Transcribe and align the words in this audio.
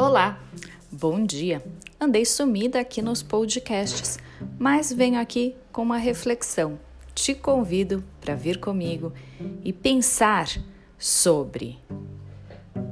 Olá, 0.00 0.40
bom 0.90 1.26
dia. 1.26 1.62
Andei 2.00 2.24
sumida 2.24 2.80
aqui 2.80 3.02
nos 3.02 3.22
podcasts, 3.22 4.18
mas 4.58 4.90
venho 4.90 5.20
aqui 5.20 5.54
com 5.70 5.82
uma 5.82 5.98
reflexão. 5.98 6.80
Te 7.14 7.34
convido 7.34 8.02
para 8.18 8.34
vir 8.34 8.58
comigo 8.58 9.12
e 9.62 9.74
pensar 9.74 10.48
sobre 10.98 11.78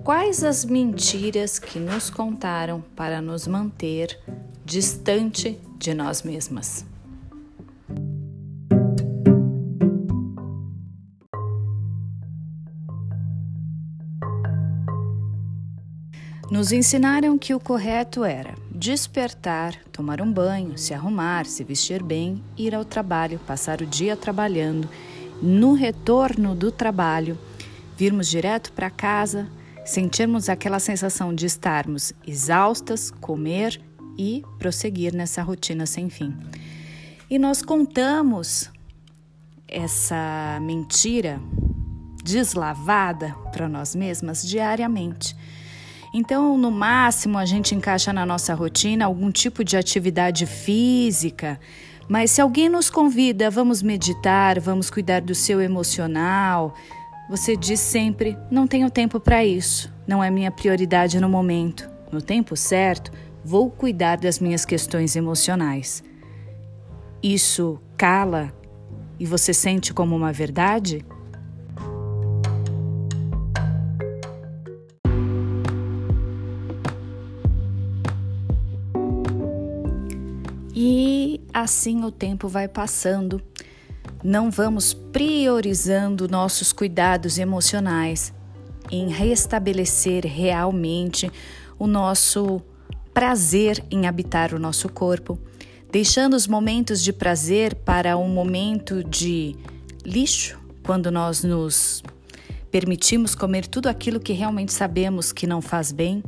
quais 0.05 0.45
as 0.45 0.67
mentiras 0.67 1.59
que 1.59 1.79
nos 1.79 2.11
contaram 2.11 2.83
para 2.95 3.23
nos 3.23 3.47
manter 3.47 4.21
distante 4.63 5.59
de 5.79 5.95
nós 5.95 6.23
mesmas. 6.23 6.85
Nos 16.51 16.73
ensinaram 16.73 17.37
que 17.37 17.55
o 17.55 17.61
correto 17.61 18.25
era 18.25 18.55
despertar, 18.71 19.75
tomar 19.93 20.23
um 20.23 20.33
banho, 20.33 20.79
se 20.79 20.95
arrumar, 20.95 21.45
se 21.45 21.63
vestir 21.63 22.03
bem, 22.03 22.43
ir 22.57 22.75
ao 22.75 22.87
trabalho, 22.87 23.39
passar 23.41 23.83
o 23.83 23.87
dia 23.87 24.17
trabalhando. 24.17 24.89
No 25.43 25.75
retorno 25.75 26.55
do 26.55 26.73
trabalho, 26.73 27.39
virmos 27.99 28.29
direto 28.29 28.73
para 28.73 28.89
casa, 28.89 29.47
sentirmos 29.85 30.49
aquela 30.49 30.79
sensação 30.79 31.35
de 31.35 31.45
estarmos 31.45 32.15
exaustas, 32.27 33.11
comer 33.11 33.79
e 34.17 34.43
prosseguir 34.59 35.15
nessa 35.15 35.43
rotina 35.43 35.85
sem 35.85 36.09
fim. 36.09 36.35
E 37.29 37.39
nós 37.39 37.61
contamos 37.61 38.71
essa 39.69 40.59
mentira 40.63 41.39
deslavada 42.25 43.35
para 43.53 43.69
nós 43.69 43.95
mesmas 43.95 44.43
diariamente. 44.43 45.37
Então, 46.13 46.57
no 46.57 46.71
máximo, 46.71 47.37
a 47.39 47.45
gente 47.45 47.75
encaixa 47.75 48.13
na 48.13 48.25
nossa 48.25 48.55
rotina 48.55 49.05
algum 49.05 49.31
tipo 49.31 49.63
de 49.63 49.77
atividade 49.77 50.47
física. 50.47 51.61
Mas 52.09 52.31
se 52.31 52.41
alguém 52.41 52.69
nos 52.69 52.89
convida, 52.89 53.51
vamos 53.51 53.83
meditar, 53.83 54.59
vamos 54.59 54.89
cuidar 54.89 55.21
do 55.21 55.35
seu 55.35 55.61
emocional, 55.61 56.75
você 57.29 57.55
diz 57.55 57.81
sempre: 57.81 58.39
não 58.51 58.67
tenho 58.67 58.91
tempo 58.91 59.21
para 59.21 59.45
isso, 59.45 59.93
não 60.07 60.25
é 60.25 60.31
minha 60.31 60.51
prioridade 60.51 61.21
no 61.21 61.29
momento. 61.29 61.89
No 62.11 62.23
tempo 62.23 62.57
certo, 62.57 63.13
vou 63.45 63.71
cuidar 63.71 64.17
das 64.17 64.39
minhas 64.39 64.65
questões 64.65 65.15
emocionais. 65.15 66.03
Isso 67.23 67.79
cala 67.99 68.51
e 69.21 69.27
você 69.27 69.53
sente 69.53 69.93
como 69.93 70.17
uma 70.17 70.33
verdade? 70.33 71.05
Assim 81.61 82.05
o 82.05 82.11
tempo 82.11 82.49
vai 82.49 82.69
passando. 82.69 83.41
Não 84.23 84.51
vamos 84.51 84.93
priorizando 84.95 86.29
nossos 86.29 86.73
cuidados 86.73 87.39
emocionais 87.39 88.33
em 88.91 89.09
restabelecer 89.09 90.25
realmente 90.25 91.31
o 91.79 91.87
nosso 91.87 92.61
prazer 93.13 93.85
em 93.91 94.07
habitar 94.07 94.55
o 94.55 94.59
nosso 94.59 94.89
corpo, 94.89 95.39
deixando 95.91 96.35
os 96.35 96.47
momentos 96.47 97.03
de 97.03 97.13
prazer 97.13 97.75
para 97.75 98.17
um 98.17 98.29
momento 98.29 99.03
de 99.05 99.57
lixo, 100.05 100.59
quando 100.83 101.11
nós 101.11 101.43
nos 101.45 102.03
permitimos 102.71 103.35
comer 103.35 103.67
tudo 103.67 103.89
aquilo 103.89 104.21
que 104.21 104.33
realmente 104.33 104.73
sabemos 104.73 105.33
que 105.33 105.47
não 105.47 105.61
faz 105.61 105.93
bem, 105.93 106.23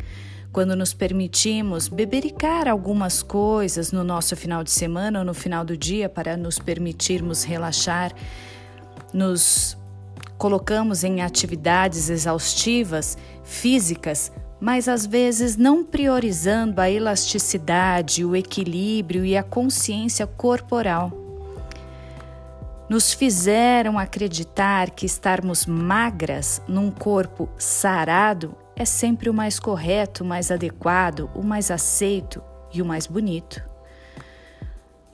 quando 0.52 0.74
nos 0.74 0.92
permitimos 0.92 1.86
bebericar 1.88 2.68
algumas 2.68 3.22
coisas 3.22 3.92
no 3.92 4.02
nosso 4.02 4.36
final 4.36 4.64
de 4.64 4.70
semana 4.70 5.20
ou 5.20 5.24
no 5.24 5.34
final 5.34 5.64
do 5.64 5.76
dia 5.76 6.08
para 6.08 6.36
nos 6.36 6.58
permitirmos 6.58 7.44
relaxar, 7.44 8.12
nos 9.14 9.78
colocamos 10.36 11.04
em 11.04 11.22
atividades 11.22 12.10
exaustivas, 12.10 13.16
físicas, 13.44 14.32
mas 14.60 14.88
às 14.88 15.06
vezes 15.06 15.56
não 15.56 15.84
priorizando 15.84 16.80
a 16.80 16.90
elasticidade, 16.90 18.24
o 18.24 18.34
equilíbrio 18.34 19.24
e 19.24 19.36
a 19.36 19.42
consciência 19.42 20.26
corporal. 20.26 21.12
Nos 22.88 23.12
fizeram 23.12 23.98
acreditar 24.00 24.90
que 24.90 25.06
estarmos 25.06 25.64
magras 25.64 26.60
num 26.66 26.90
corpo 26.90 27.48
sarado 27.56 28.56
é 28.80 28.84
sempre 28.86 29.28
o 29.28 29.34
mais 29.34 29.60
correto, 29.60 30.24
o 30.24 30.26
mais 30.26 30.50
adequado, 30.50 31.30
o 31.34 31.42
mais 31.42 31.70
aceito 31.70 32.42
e 32.72 32.80
o 32.80 32.86
mais 32.86 33.06
bonito. 33.06 33.62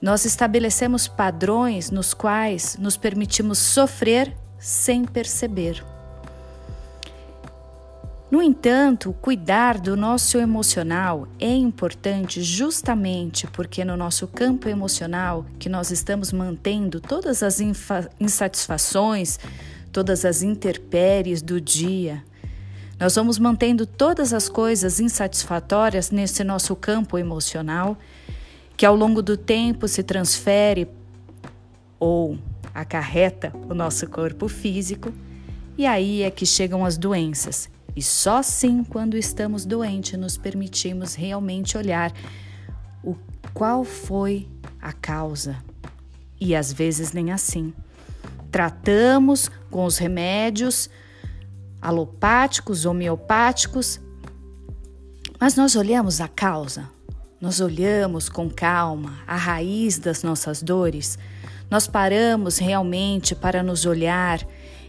Nós 0.01 0.23
estabelecemos 0.23 1.05
padrões 1.05 1.91
nos 1.91 2.13
quais 2.13 2.77
nos 2.77 2.95
permitimos 2.95 3.57
sofrer 3.57 4.33
sem 4.57 5.03
perceber. 5.03 5.83
No 8.31 8.41
entanto, 8.41 9.11
cuidar 9.21 9.77
do 9.77 9.97
nosso 9.97 10.37
emocional 10.37 11.27
é 11.37 11.53
importante 11.53 12.41
justamente 12.41 13.47
porque 13.47 13.83
no 13.83 13.97
nosso 13.97 14.29
campo 14.29 14.69
emocional 14.69 15.45
que 15.59 15.67
nós 15.67 15.91
estamos 15.91 16.31
mantendo 16.31 17.01
todas 17.01 17.43
as 17.43 17.59
insatisfações, 18.17 19.37
todas 19.91 20.23
as 20.23 20.41
intempéries 20.41 21.41
do 21.41 21.59
dia, 21.59 22.23
nós 22.99 23.15
vamos 23.15 23.37
mantendo 23.37 23.85
todas 23.85 24.33
as 24.33 24.49
coisas 24.49 24.99
insatisfatórias 24.99 26.09
nesse 26.09 26.43
nosso 26.43 26.75
campo 26.75 27.17
emocional, 27.17 27.97
que 28.75 28.85
ao 28.85 28.95
longo 28.95 29.21
do 29.21 29.37
tempo 29.37 29.87
se 29.87 30.01
transfere 30.01 30.87
ou 31.99 32.37
acarreta 32.73 33.53
o 33.69 33.73
nosso 33.73 34.07
corpo 34.07 34.47
físico, 34.47 35.13
e 35.77 35.85
aí 35.85 36.23
é 36.23 36.31
que 36.31 36.45
chegam 36.45 36.83
as 36.83 36.97
doenças. 36.97 37.69
E 37.95 38.01
só 38.01 38.41
sim 38.41 38.83
quando 38.83 39.17
estamos 39.17 39.65
doentes 39.65 40.19
nos 40.19 40.37
permitimos 40.37 41.15
realmente 41.15 41.77
olhar 41.77 42.11
o 43.03 43.15
qual 43.53 43.83
foi 43.83 44.47
a 44.81 44.93
causa. 44.93 45.57
E 46.39 46.55
às 46.55 46.71
vezes 46.71 47.11
nem 47.11 47.31
assim. 47.31 47.73
Tratamos 48.51 49.49
com 49.69 49.85
os 49.85 49.97
remédios, 49.97 50.89
alopáticos, 51.81 52.85
homeopáticos, 52.85 53.99
mas 55.39 55.55
nós 55.55 55.75
olhamos 55.75 56.19
a 56.19 56.27
causa, 56.27 56.89
nós 57.39 57.59
olhamos 57.59 58.29
com 58.29 58.49
calma 58.49 59.19
a 59.27 59.35
raiz 59.35 59.99
das 59.99 60.23
nossas 60.23 60.61
dores, 60.61 61.17
nós 61.69 61.85
paramos 61.85 62.57
realmente 62.57 63.35
para 63.35 63.61
nos 63.61 63.85
olhar 63.85 64.45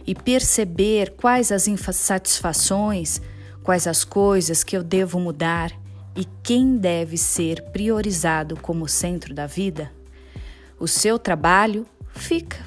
e 0.07 0.15
perceber 0.15 1.11
quais 1.11 1.51
as 1.51 1.67
insatisfações, 1.67 3.21
quais 3.63 3.85
as 3.85 4.03
coisas 4.03 4.63
que 4.63 4.75
eu 4.75 4.83
devo 4.83 5.19
mudar 5.19 5.71
e 6.15 6.25
quem 6.41 6.77
deve 6.77 7.17
ser 7.17 7.61
priorizado 7.71 8.57
como 8.59 8.87
centro 8.87 9.33
da 9.33 9.45
vida? 9.45 9.91
O 10.79 10.87
seu 10.87 11.19
trabalho 11.19 11.85
fica. 12.15 12.57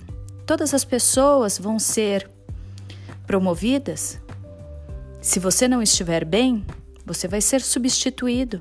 Todas 0.47 0.75
as 0.75 0.85
pessoas 0.85 1.59
vão 1.59 1.79
ser 1.79 2.31
promovidas, 3.33 4.21
se 5.23 5.39
você 5.41 5.67
não 5.67 5.81
estiver 5.81 6.23
bem, 6.23 6.67
você 7.03 7.27
vai 7.27 7.41
ser 7.41 7.63
substituído, 7.63 8.61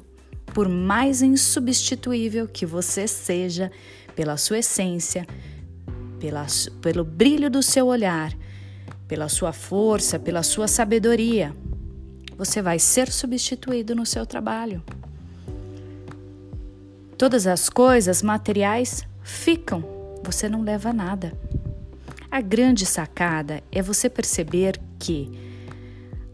por 0.54 0.70
mais 0.70 1.22
insubstituível 1.22 2.48
que 2.48 2.66
você 2.66 3.06
seja, 3.06 3.70
pela 4.16 4.38
sua 4.38 4.60
essência, 4.60 5.28
pela, 6.22 6.48
pelo 6.82 7.04
brilho 7.04 7.50
do 7.50 7.62
seu 7.62 7.88
olhar, 7.88 8.34
pela 9.10 9.28
sua 9.28 9.52
força, 9.52 10.18
pela 10.18 10.42
sua 10.42 10.70
sabedoria. 10.70 11.54
Você 12.38 12.62
vai 12.62 12.80
ser 12.80 13.12
substituído 13.12 13.94
no 13.94 14.06
seu 14.06 14.26
trabalho. 14.26 14.82
Todas 17.18 17.46
as 17.46 17.68
coisas 17.68 18.24
materiais 18.24 19.06
ficam, 19.22 19.84
você 20.24 20.48
não 20.48 20.62
leva 20.62 20.94
nada. 20.94 21.38
A 22.32 22.40
grande 22.40 22.86
sacada 22.86 23.62
é 23.70 23.82
você 23.82 24.10
perceber 24.10 24.80
que 24.98 25.30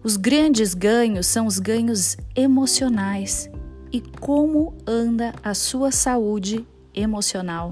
os 0.04 0.16
grandes 0.16 0.76
ganhos 0.76 1.26
são 1.26 1.48
os 1.48 1.58
ganhos 1.58 2.16
emocionais 2.36 3.50
e 3.92 4.00
como 4.00 4.78
anda 4.86 5.34
a 5.44 5.56
sua 5.56 5.92
saúde 5.92 6.64
emocional. 6.94 7.72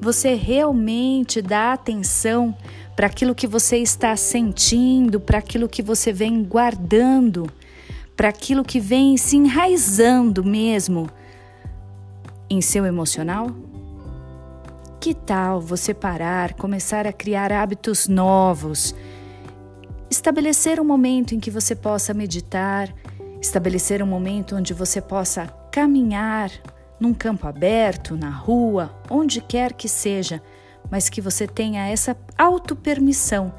Você 0.00 0.32
realmente 0.32 1.42
dá 1.42 1.74
atenção 1.74 2.56
para 2.96 3.08
aquilo 3.08 3.34
que 3.34 3.46
você 3.46 3.76
está 3.76 4.16
sentindo, 4.16 5.20
para 5.20 5.36
aquilo 5.36 5.68
que 5.68 5.82
você 5.82 6.14
vem 6.14 6.42
guardando, 6.42 7.46
para 8.16 8.30
aquilo 8.30 8.64
que 8.64 8.80
vem 8.80 9.18
se 9.18 9.36
enraizando 9.36 10.42
mesmo 10.42 11.10
em 12.48 12.62
seu 12.62 12.86
emocional? 12.86 13.54
Que 15.00 15.14
tal 15.14 15.60
você 15.60 15.94
parar, 15.94 16.54
começar 16.54 17.06
a 17.06 17.12
criar 17.12 17.52
hábitos 17.52 18.08
novos? 18.08 18.94
Estabelecer 20.10 20.80
um 20.80 20.84
momento 20.84 21.34
em 21.34 21.40
que 21.40 21.50
você 21.50 21.74
possa 21.74 22.12
meditar, 22.12 22.92
Estabelecer 23.40 24.02
um 24.02 24.06
momento 24.06 24.56
onde 24.56 24.74
você 24.74 25.00
possa 25.00 25.46
caminhar 25.70 26.50
num 26.98 27.14
campo 27.14 27.46
aberto, 27.46 28.16
na 28.16 28.30
rua, 28.30 28.92
onde 29.08 29.40
quer 29.40 29.72
que 29.72 29.88
seja, 29.88 30.42
mas 30.90 31.08
que 31.08 31.20
você 31.20 31.46
tenha 31.46 31.86
essa 31.88 32.16
autopermissão 32.36 33.54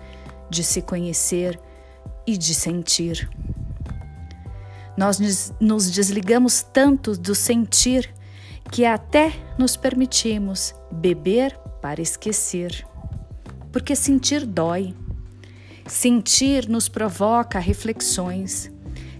de 0.50 0.64
se 0.64 0.82
conhecer 0.82 1.58
e 2.28 2.38
de 2.38 2.54
sentir. 2.54 3.30
Nós 4.98 5.18
nos 5.62 5.90
desligamos 5.90 6.62
tanto 6.62 7.14
do 7.14 7.34
sentir 7.34 8.14
que 8.72 8.86
até 8.86 9.34
nos 9.58 9.76
permitimos 9.76 10.74
beber 10.92 11.58
para 11.82 12.02
esquecer. 12.02 12.86
Porque 13.72 13.96
sentir 13.96 14.46
dói. 14.46 14.94
Sentir 15.86 16.68
nos 16.68 16.88
provoca 16.88 17.60
reflexões. 17.60 18.72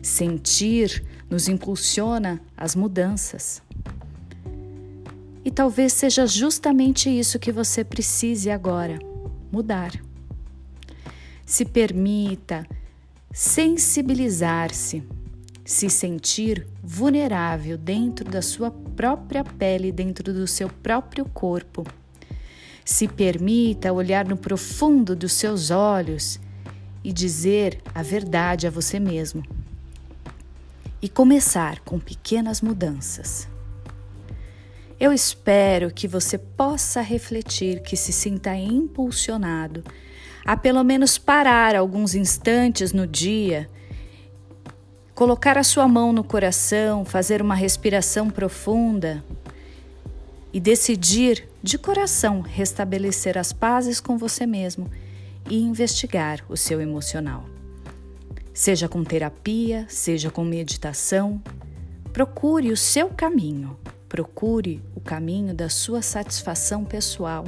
Sentir 0.02 1.04
nos 1.30 1.48
impulsiona 1.48 2.42
às 2.56 2.76
mudanças. 2.76 3.62
E 5.44 5.52
talvez 5.52 5.94
seja 5.94 6.28
justamente 6.28 7.10
isso 7.10 7.40
que 7.40 7.52
você 7.52 7.84
precise 7.84 8.50
agora: 8.50 9.00
mudar. 9.52 9.92
Se 11.46 11.66
permita 11.66 12.68
sensibilizar-se, 13.32 15.04
se 15.70 15.88
sentir 15.88 16.66
vulnerável 16.82 17.78
dentro 17.78 18.28
da 18.28 18.42
sua 18.42 18.72
própria 18.72 19.44
pele, 19.44 19.92
dentro 19.92 20.34
do 20.34 20.48
seu 20.48 20.68
próprio 20.68 21.26
corpo. 21.26 21.86
Se 22.84 23.08
permita 23.08 23.94
olhar 23.94 24.26
no 24.26 24.36
profundo 24.36 25.16
dos 25.16 25.34
seus 25.34 25.70
olhos 25.70 26.40
e 27.04 27.14
dizer 27.14 27.84
a 27.94 28.02
verdade 28.02 28.66
a 28.66 28.72
você 28.72 29.00
mesmo. 29.00 29.44
E 31.00 31.08
começar 31.08 31.82
com 31.82 32.00
pequenas 32.00 32.62
mudanças. 32.62 33.48
Eu 35.00 35.14
espero 35.14 35.94
que 35.94 36.08
você 36.08 36.40
possa 36.40 37.00
refletir, 37.00 37.84
que 37.84 37.96
se 37.96 38.12
sinta 38.12 38.56
impulsionado 38.56 39.84
a 40.44 40.58
pelo 40.58 40.84
menos 40.84 41.20
parar 41.20 41.76
alguns 41.76 42.16
instantes 42.16 42.92
no 42.92 43.06
dia, 43.06 43.70
colocar 45.20 45.58
a 45.58 45.66
sua 45.66 45.86
mão 45.86 46.14
no 46.14 46.24
coração, 46.24 47.04
fazer 47.04 47.42
uma 47.42 47.54
respiração 47.54 48.30
profunda 48.30 49.22
e 50.54 50.62
decidir 50.62 51.46
de 51.62 51.78
coração 51.78 52.40
restabelecer 52.40 53.38
as 53.38 53.52
pazes 53.52 54.00
com 54.00 54.18
você 54.18 54.46
mesmo 54.46 54.90
e 55.50 55.62
investigar 55.62 56.40
o 56.48 56.56
seu 56.56 56.80
emocional. 56.80 57.44
Seja 58.54 58.88
com 58.88 59.04
terapia, 59.04 59.86
seja 59.90 60.32
com 60.32 60.46
meditação, 60.46 61.44
procure 62.14 62.72
o 62.72 62.78
seu 62.78 63.10
caminho. 63.10 63.78
Procure 64.08 64.82
o 64.96 65.02
caminho 65.02 65.54
da 65.54 65.68
sua 65.68 66.02
satisfação 66.02 66.86
pessoal. 66.86 67.44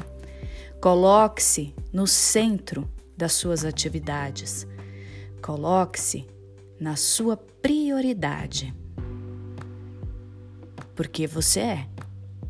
Coloque-se 0.82 1.74
no 1.94 2.06
centro 2.06 2.86
das 3.16 3.32
suas 3.32 3.64
atividades. 3.64 4.68
Coloque-se 5.42 6.28
na 6.82 6.96
sua 6.96 7.38
prioridade. 7.38 8.74
Porque 10.96 11.28
você 11.28 11.60
é. 11.60 11.88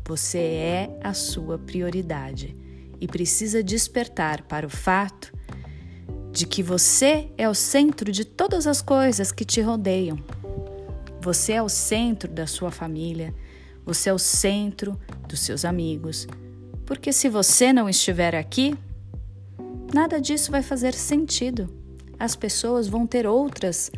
Você 0.06 0.38
é 0.38 0.98
a 1.04 1.12
sua 1.12 1.58
prioridade 1.58 2.56
e 2.98 3.06
precisa 3.06 3.62
despertar 3.62 4.42
para 4.42 4.66
o 4.66 4.70
fato 4.70 5.32
de 6.32 6.46
que 6.46 6.62
você 6.62 7.30
é 7.36 7.46
o 7.46 7.54
centro 7.54 8.10
de 8.10 8.24
todas 8.24 8.66
as 8.66 8.80
coisas 8.80 9.30
que 9.30 9.44
te 9.44 9.60
rodeiam. 9.60 10.18
Você 11.20 11.52
é 11.52 11.62
o 11.62 11.68
centro 11.68 12.32
da 12.32 12.46
sua 12.46 12.70
família, 12.70 13.34
você 13.84 14.08
é 14.08 14.14
o 14.14 14.18
centro 14.18 14.98
dos 15.28 15.40
seus 15.40 15.62
amigos. 15.62 16.26
Porque 16.86 17.12
se 17.12 17.28
você 17.28 17.70
não 17.70 17.86
estiver 17.86 18.34
aqui, 18.34 18.74
nada 19.92 20.18
disso 20.18 20.50
vai 20.50 20.62
fazer 20.62 20.94
sentido. 20.94 21.68
As 22.18 22.34
pessoas 22.34 22.88
vão 22.88 23.06
ter 23.06 23.26
outras 23.26 23.90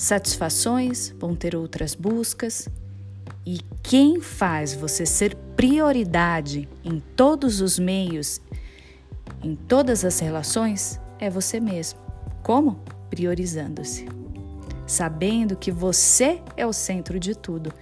satisfações, 0.00 1.14
vão 1.18 1.34
ter 1.34 1.54
outras 1.54 1.94
buscas. 1.94 2.68
E 3.44 3.60
quem 3.82 4.20
faz 4.20 4.74
você 4.74 5.04
ser 5.04 5.34
prioridade 5.56 6.68
em 6.84 7.00
todos 7.00 7.60
os 7.60 7.78
meios, 7.78 8.40
em 9.42 9.54
todas 9.54 10.04
as 10.04 10.18
relações, 10.18 11.00
é 11.18 11.28
você 11.28 11.60
mesmo. 11.60 11.98
Como? 12.42 12.80
Priorizando-se. 13.08 14.06
Sabendo 14.86 15.56
que 15.56 15.70
você 15.70 16.40
é 16.56 16.66
o 16.66 16.72
centro 16.72 17.18
de 17.18 17.34
tudo 17.34 17.72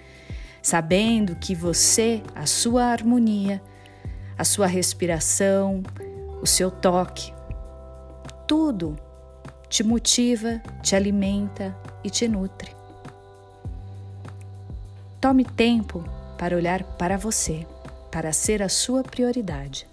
sabendo 0.69 1.35
que 1.37 1.55
você, 1.55 2.23
a 2.35 2.44
sua 2.44 2.85
harmonia, 2.85 3.62
a 4.37 4.44
sua 4.44 4.67
respiração, 4.67 5.82
o 6.43 6.47
seu 6.47 6.71
toque, 6.71 7.32
tudo 8.47 8.94
te 9.69 9.85
motiva, 9.85 10.62
te 10.82 10.97
alimenta 10.97 11.76
e 12.03 12.11
te 12.11 12.26
nutre. 12.26 12.75
Tome 15.20 15.44
tempo 15.44 16.05
para 16.38 16.56
olhar 16.56 16.82
para 16.82 17.17
você, 17.17 17.67
para 18.11 18.32
ser 18.32 18.62
a 18.62 18.69
sua 18.69 19.03
prioridade. 19.03 19.87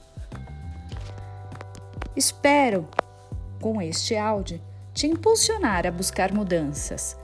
Espero, 2.16 2.88
com 3.60 3.82
este 3.82 4.16
áudio, 4.16 4.62
te 4.94 5.08
impulsionar 5.08 5.86
a 5.86 5.92
buscar 5.92 6.32
mudanças, 6.32 7.18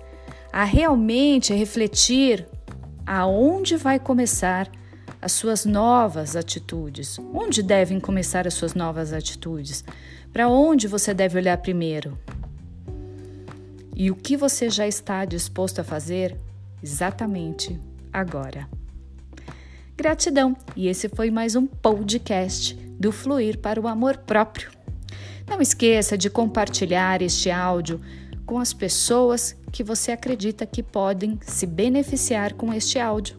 a 0.51 0.63
realmente 0.63 1.53
refletir 1.53 2.47
aonde 3.05 3.77
vai 3.77 3.99
começar 3.99 4.69
as 5.21 5.31
suas 5.31 5.65
novas 5.65 6.35
atitudes? 6.35 7.19
Onde 7.33 7.61
devem 7.61 7.99
começar 7.99 8.47
as 8.47 8.55
suas 8.55 8.73
novas 8.73 9.13
atitudes? 9.13 9.83
Para 10.33 10.49
onde 10.49 10.87
você 10.87 11.13
deve 11.13 11.37
olhar 11.37 11.57
primeiro? 11.57 12.17
E 13.95 14.09
o 14.09 14.15
que 14.15 14.37
você 14.37 14.69
já 14.69 14.87
está 14.87 15.25
disposto 15.25 15.79
a 15.79 15.83
fazer 15.83 16.37
exatamente 16.81 17.79
agora? 18.11 18.67
Gratidão! 19.95 20.55
E 20.75 20.87
esse 20.87 21.09
foi 21.09 21.29
mais 21.29 21.55
um 21.55 21.67
podcast 21.67 22.73
do 22.73 23.11
Fluir 23.11 23.59
para 23.59 23.79
o 23.79 23.87
Amor 23.87 24.17
Próprio. 24.17 24.71
Não 25.47 25.61
esqueça 25.61 26.17
de 26.17 26.29
compartilhar 26.29 27.21
este 27.21 27.51
áudio 27.51 27.99
com 28.45 28.57
as 28.57 28.73
pessoas 28.73 29.55
que 29.71 29.83
você 29.83 30.11
acredita 30.11 30.65
que 30.65 30.81
podem 30.81 31.39
se 31.41 31.65
beneficiar 31.65 32.53
com 32.53 32.73
este 32.73 32.97
áudio. 32.97 33.37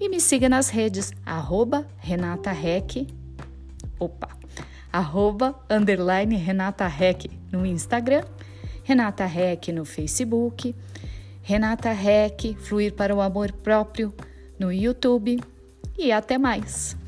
E 0.00 0.08
me 0.08 0.20
siga 0.20 0.48
nas 0.48 0.68
redes, 0.68 1.12
arroba 1.26 1.86
Renata 1.98 2.52
Rec, 2.52 3.06
opa, 3.98 4.28
arroba, 4.92 5.54
underline 5.70 6.36
Renata 6.36 6.86
Rec 6.86 7.26
no 7.52 7.64
Instagram, 7.64 8.24
Renata 8.84 9.26
Rec 9.26 9.68
no 9.68 9.84
Facebook, 9.84 10.74
Renata 11.42 11.92
Rec, 11.92 12.54
Fluir 12.60 12.94
para 12.94 13.14
o 13.14 13.20
Amor 13.20 13.52
Próprio 13.52 14.12
no 14.58 14.72
YouTube 14.72 15.40
e 15.98 16.12
até 16.12 16.38
mais! 16.38 17.01